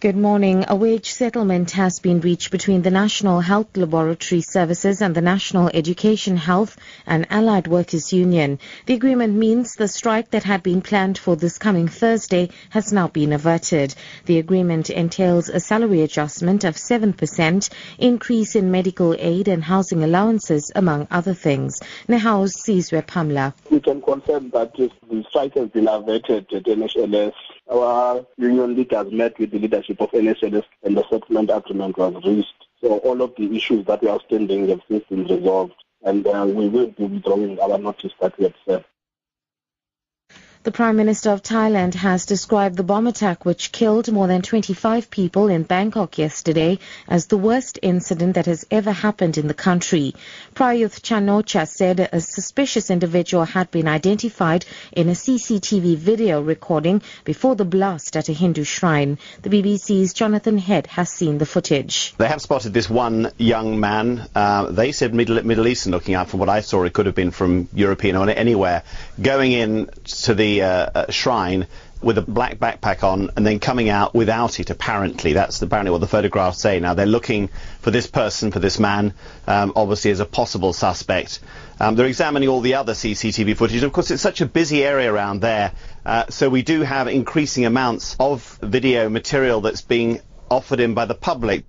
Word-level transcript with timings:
Good 0.00 0.16
morning. 0.16 0.66
A 0.68 0.76
wage 0.76 1.12
settlement 1.12 1.70
has 1.70 1.98
been 1.98 2.20
reached 2.20 2.50
between 2.50 2.82
the 2.82 2.90
National 2.90 3.40
Health 3.40 3.74
Laboratory 3.74 4.42
Services 4.42 5.00
and 5.00 5.14
the 5.14 5.22
National 5.22 5.70
Education 5.72 6.36
Health 6.36 6.76
and 7.06 7.26
Allied 7.30 7.68
Workers 7.68 8.12
Union. 8.12 8.58
The 8.84 8.94
agreement 8.94 9.34
means 9.34 9.74
the 9.74 9.88
strike 9.88 10.30
that 10.32 10.42
had 10.42 10.62
been 10.62 10.82
planned 10.82 11.16
for 11.16 11.36
this 11.36 11.56
coming 11.56 11.88
Thursday 11.88 12.50
has 12.68 12.92
now 12.92 13.08
been 13.08 13.32
averted. 13.32 13.94
The 14.26 14.38
agreement 14.38 14.90
entails 14.90 15.48
a 15.48 15.60
salary 15.60 16.02
adjustment 16.02 16.64
of 16.64 16.74
7%, 16.74 17.70
increase 17.98 18.56
in 18.56 18.70
medical 18.70 19.14
aid 19.18 19.48
and 19.48 19.64
housing 19.64 20.04
allowances, 20.04 20.70
among 20.74 21.08
other 21.10 21.34
things. 21.34 21.80
NEHAWU's 22.08 22.62
Sizwe 22.62 23.06
Pamla. 23.06 23.54
We 23.70 23.80
can 23.80 24.02
confirm 24.02 24.50
that 24.50 24.74
the 24.74 24.90
strike 25.30 25.54
has 25.54 25.70
been 25.70 25.88
averted 25.88 26.52
at 26.52 26.64
NHLS 26.64 27.32
our 27.70 28.26
union 28.36 28.76
leaders 28.76 29.10
met 29.12 29.38
with 29.38 29.50
the 29.50 29.58
leadership 29.58 30.00
of 30.00 30.10
NHLS 30.10 30.64
and 30.82 30.96
the 30.96 31.08
settlement 31.08 31.50
agreement 31.52 31.96
was 31.96 32.14
reached. 32.24 32.66
So 32.80 32.98
all 32.98 33.22
of 33.22 33.34
the 33.36 33.56
issues 33.56 33.86
that 33.86 34.02
were 34.02 34.10
outstanding 34.10 34.68
have 34.68 34.80
since 34.88 35.04
been 35.08 35.26
resolved 35.26 35.74
and 36.02 36.26
uh, 36.26 36.44
we 36.46 36.68
will 36.68 36.88
be 36.88 37.04
withdrawing 37.04 37.58
our 37.60 37.78
notice 37.78 38.12
that 38.20 38.38
we 38.38 38.44
have 38.44 38.54
set. 38.66 38.84
The 40.64 40.72
Prime 40.72 40.96
Minister 40.96 41.28
of 41.28 41.42
Thailand 41.42 41.92
has 41.92 42.24
described 42.24 42.78
the 42.78 42.82
bomb 42.82 43.06
attack 43.06 43.44
which 43.44 43.70
killed 43.70 44.10
more 44.10 44.26
than 44.26 44.40
25 44.40 45.10
people 45.10 45.48
in 45.48 45.64
Bangkok 45.64 46.16
yesterday 46.16 46.78
as 47.06 47.26
the 47.26 47.36
worst 47.36 47.78
incident 47.82 48.36
that 48.36 48.46
has 48.46 48.64
ever 48.70 48.90
happened 48.90 49.36
in 49.36 49.46
the 49.46 49.52
country. 49.52 50.14
Prayuth 50.54 51.02
Chan-o-cha 51.02 51.64
said 51.64 52.08
a 52.10 52.18
suspicious 52.18 52.88
individual 52.88 53.44
had 53.44 53.70
been 53.70 53.86
identified 53.86 54.64
in 54.92 55.10
a 55.10 55.12
CCTV 55.12 55.98
video 55.98 56.40
recording 56.40 57.02
before 57.24 57.56
the 57.56 57.66
blast 57.66 58.16
at 58.16 58.30
a 58.30 58.32
Hindu 58.32 58.64
shrine. 58.64 59.18
The 59.42 59.50
BBC's 59.50 60.14
Jonathan 60.14 60.56
Head 60.56 60.86
has 60.86 61.10
seen 61.10 61.36
the 61.36 61.44
footage. 61.44 62.14
They 62.16 62.28
have 62.28 62.40
spotted 62.40 62.72
this 62.72 62.88
one 62.88 63.30
young 63.36 63.80
man. 63.80 64.30
Uh, 64.34 64.70
they 64.70 64.92
said 64.92 65.12
Middle, 65.12 65.42
Middle 65.44 65.66
Eastern 65.66 65.92
looking 65.92 66.14
out 66.14 66.30
from 66.30 66.40
what 66.40 66.48
I 66.48 66.62
saw. 66.62 66.84
It 66.84 66.94
could 66.94 67.04
have 67.04 67.14
been 67.14 67.32
from 67.32 67.68
European 67.74 68.16
or 68.16 68.30
anywhere. 68.30 68.82
Going 69.20 69.52
in 69.52 69.90
to 70.24 70.32
the 70.32 70.53
uh, 70.62 71.10
shrine 71.10 71.66
with 72.02 72.18
a 72.18 72.22
black 72.22 72.58
backpack 72.58 73.02
on 73.02 73.30
and 73.34 73.46
then 73.46 73.58
coming 73.58 73.88
out 73.88 74.14
without 74.14 74.60
it 74.60 74.70
apparently. 74.70 75.32
That's 75.32 75.60
apparently 75.62 75.90
what 75.90 76.02
the 76.02 76.06
photographs 76.06 76.58
say. 76.58 76.78
Now 76.78 76.94
they're 76.94 77.06
looking 77.06 77.48
for 77.80 77.90
this 77.90 78.06
person 78.06 78.52
for 78.52 78.58
this 78.58 78.78
man. 78.78 79.14
Um, 79.46 79.72
obviously 79.74 80.10
as 80.10 80.20
a 80.20 80.26
possible 80.26 80.72
suspect. 80.72 81.40
Um, 81.80 81.96
they're 81.96 82.06
examining 82.06 82.48
all 82.50 82.60
the 82.60 82.74
other 82.74 82.92
CCTV 82.92 83.56
footage. 83.56 83.82
Of 83.82 83.92
course 83.92 84.10
it's 84.10 84.22
such 84.22 84.42
a 84.42 84.46
busy 84.46 84.84
area 84.84 85.12
around 85.12 85.40
there 85.40 85.72
uh, 86.04 86.26
so 86.28 86.50
we 86.50 86.62
do 86.62 86.82
have 86.82 87.08
increasing 87.08 87.64
amounts 87.64 88.16
of 88.20 88.58
video 88.60 89.08
material 89.08 89.62
that's 89.62 89.82
being 89.82 90.20
offered 90.50 90.80
in 90.80 90.94
by 90.94 91.06
the 91.06 91.14
public 91.14 91.64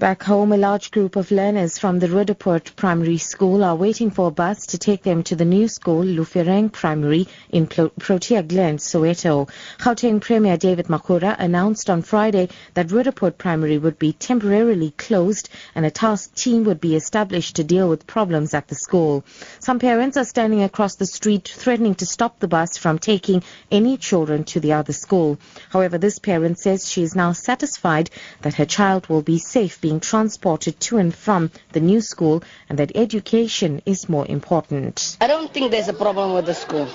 Back 0.00 0.22
home, 0.22 0.50
a 0.50 0.56
large 0.56 0.92
group 0.92 1.16
of 1.16 1.30
learners 1.30 1.76
from 1.76 1.98
the 1.98 2.08
Roodepoort 2.08 2.74
Primary 2.74 3.18
School 3.18 3.62
are 3.62 3.76
waiting 3.76 4.10
for 4.10 4.28
a 4.28 4.30
bus 4.30 4.64
to 4.68 4.78
take 4.78 5.02
them 5.02 5.22
to 5.24 5.36
the 5.36 5.44
new 5.44 5.68
school, 5.68 6.02
Lufhereng 6.02 6.72
Primary, 6.72 7.28
in 7.50 7.66
Protea 7.66 8.42
Glen, 8.42 8.78
Soweto. 8.78 9.50
Gauteng 9.78 10.22
Premier 10.22 10.56
David 10.56 10.86
Makhura 10.86 11.36
announced 11.38 11.90
on 11.90 12.00
Friday 12.00 12.48
that 12.72 12.90
Roodepoort 12.90 13.36
Primary 13.36 13.76
would 13.76 13.98
be 13.98 14.14
temporarily 14.14 14.92
closed 14.92 15.50
and 15.74 15.84
a 15.84 15.90
task 15.90 16.34
team 16.34 16.64
would 16.64 16.80
be 16.80 16.96
established 16.96 17.56
to 17.56 17.64
deal 17.64 17.90
with 17.90 18.06
problems 18.06 18.54
at 18.54 18.68
the 18.68 18.76
school. 18.76 19.22
Some 19.58 19.78
parents 19.78 20.16
are 20.16 20.24
standing 20.24 20.62
across 20.62 20.94
the 20.94 21.04
street 21.04 21.46
threatening 21.46 21.96
to 21.96 22.06
stop 22.06 22.38
the 22.38 22.48
bus 22.48 22.78
from 22.78 22.98
taking 22.98 23.42
any 23.70 23.98
children 23.98 24.44
to 24.44 24.60
the 24.60 24.72
other 24.72 24.94
school. 24.94 25.38
However, 25.68 25.98
this 25.98 26.18
parent 26.18 26.58
says 26.58 26.88
she 26.88 27.02
is 27.02 27.14
now 27.14 27.32
satisfied 27.32 28.08
that 28.40 28.54
her 28.54 28.64
child 28.64 29.06
will 29.10 29.20
be 29.20 29.36
safe 29.36 29.78
being 29.90 29.98
transported 30.00 30.78
to 30.78 30.98
and 30.98 31.12
from 31.12 31.50
the 31.72 31.80
new 31.80 32.00
school 32.00 32.44
and 32.68 32.78
that 32.78 32.92
education 32.94 33.82
is 33.84 34.08
more 34.08 34.24
important. 34.28 35.16
I 35.20 35.26
don't 35.26 35.52
think 35.52 35.72
there's 35.72 35.88
a 35.88 35.92
problem 35.92 36.32
with 36.32 36.46
the 36.46 36.54
school 36.54 36.88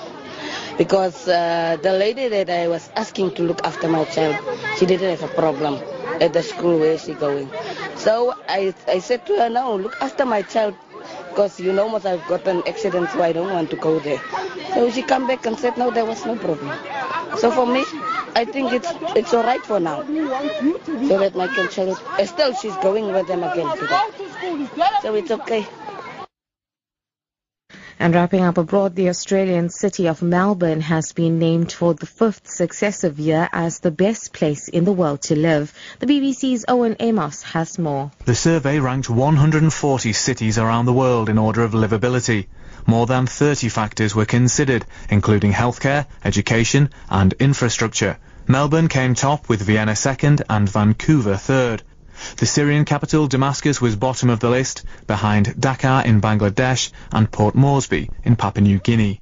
because 0.78 1.28
uh, 1.28 1.76
the 1.82 1.92
lady 1.92 2.28
that 2.28 2.48
I 2.48 2.68
was 2.68 2.88
asking 2.96 3.34
to 3.34 3.42
look 3.42 3.60
after 3.64 3.86
my 3.88 4.04
child, 4.06 4.36
she 4.78 4.86
didn't 4.86 5.10
have 5.10 5.30
a 5.30 5.34
problem 5.34 5.74
at 6.22 6.32
the 6.32 6.42
school 6.42 6.78
where 6.78 6.96
she 6.96 7.12
going. 7.12 7.50
So 7.96 8.34
I, 8.48 8.74
I 8.88 9.00
said 9.00 9.26
to 9.26 9.36
her, 9.40 9.50
no, 9.50 9.76
look 9.76 9.96
after 10.00 10.24
my 10.24 10.40
child 10.40 10.74
because 11.28 11.60
you 11.60 11.74
know 11.74 11.90
most 11.90 12.06
I've 12.06 12.26
got 12.26 12.46
an 12.48 12.62
accident 12.66 13.10
so 13.10 13.22
I 13.22 13.32
don't 13.32 13.52
want 13.52 13.68
to 13.70 13.76
go 13.76 13.98
there. 13.98 14.22
So 14.72 14.90
she 14.90 15.02
come 15.02 15.26
back 15.26 15.44
and 15.44 15.58
said 15.58 15.76
no 15.76 15.90
there 15.90 16.06
was 16.06 16.24
no 16.24 16.36
problem. 16.36 16.72
So 17.38 17.50
for 17.50 17.66
me 17.66 17.84
I 18.34 18.44
think 18.44 18.72
it's 18.72 18.92
it's 19.16 19.34
all 19.34 19.42
right 19.42 19.64
for 19.64 19.80
now. 19.80 20.02
So 20.04 21.18
that 21.18 21.34
my 21.34 21.48
child 21.68 21.98
still 22.24 22.52
she's 22.52 22.76
going 22.76 23.12
with 23.12 23.26
them 23.26 23.42
again 23.42 23.76
today. 23.76 24.00
So 25.02 25.14
it's 25.14 25.30
okay. 25.30 25.66
And 27.98 28.14
wrapping 28.14 28.42
up 28.42 28.58
abroad, 28.58 28.94
the 28.94 29.08
Australian 29.08 29.70
city 29.70 30.06
of 30.06 30.20
Melbourne 30.20 30.82
has 30.82 31.12
been 31.12 31.38
named 31.38 31.72
for 31.72 31.94
the 31.94 32.04
fifth 32.04 32.46
successive 32.46 33.18
year 33.18 33.48
as 33.52 33.78
the 33.78 33.90
best 33.90 34.34
place 34.34 34.68
in 34.68 34.84
the 34.84 34.92
world 34.92 35.22
to 35.22 35.34
live. 35.34 35.72
The 36.00 36.06
BBC's 36.06 36.66
Owen 36.68 36.96
Amos 37.00 37.42
has 37.42 37.78
more. 37.78 38.10
The 38.26 38.34
survey 38.34 38.80
ranked 38.80 39.08
140 39.08 40.12
cities 40.12 40.58
around 40.58 40.84
the 40.84 40.92
world 40.92 41.30
in 41.30 41.38
order 41.38 41.62
of 41.62 41.72
livability. 41.72 42.48
More 42.86 43.06
than 43.06 43.26
30 43.26 43.70
factors 43.70 44.14
were 44.14 44.26
considered, 44.26 44.84
including 45.08 45.52
healthcare, 45.52 46.06
education 46.22 46.90
and 47.08 47.32
infrastructure. 47.40 48.18
Melbourne 48.46 48.88
came 48.88 49.14
top 49.14 49.48
with 49.48 49.62
Vienna 49.62 49.96
second 49.96 50.42
and 50.50 50.68
Vancouver 50.68 51.36
third. 51.36 51.82
The 52.36 52.46
Syrian 52.46 52.84
capital, 52.84 53.26
Damascus, 53.26 53.80
was 53.80 53.96
bottom 53.96 54.30
of 54.30 54.40
the 54.40 54.50
list, 54.50 54.84
behind 55.06 55.46
Dhaka 55.46 56.04
in 56.04 56.20
Bangladesh 56.20 56.90
and 57.12 57.30
Port 57.30 57.54
Moresby 57.54 58.10
in 58.24 58.36
Papua 58.36 58.62
New 58.62 58.78
Guinea. 58.78 59.20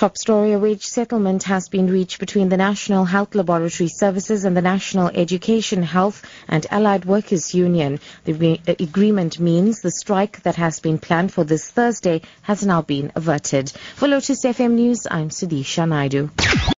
Top 0.00 0.16
story, 0.16 0.52
a 0.52 0.58
wage 0.58 0.86
settlement 0.86 1.42
has 1.42 1.68
been 1.68 1.90
reached 1.90 2.20
between 2.20 2.48
the 2.48 2.56
National 2.56 3.04
Health 3.04 3.34
Laboratory 3.34 3.88
Services 3.88 4.46
and 4.46 4.56
the 4.56 4.62
National 4.62 5.08
Education 5.08 5.82
Health 5.82 6.24
and 6.48 6.66
Allied 6.70 7.04
Workers 7.04 7.54
Union. 7.54 8.00
The 8.24 8.60
uh, 8.66 8.74
agreement 8.78 9.38
means 9.38 9.80
the 9.80 9.90
strike 9.90 10.42
that 10.44 10.56
has 10.56 10.80
been 10.80 10.98
planned 10.98 11.34
for 11.34 11.44
this 11.44 11.70
Thursday 11.70 12.22
has 12.40 12.64
now 12.64 12.80
been 12.80 13.12
averted. 13.14 13.70
For 13.96 14.08
Lotus 14.08 14.42
FM 14.42 14.72
News, 14.72 15.06
I'm 15.10 15.28
Sudisha 15.28 15.86
Naidu. 15.86 16.30